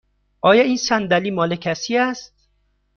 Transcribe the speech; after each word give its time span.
آیا 0.41 0.63
این 0.63 0.77
صندلی 0.77 1.31
مال 1.31 1.55
کسی 1.55 1.97
است؟ 1.97 2.33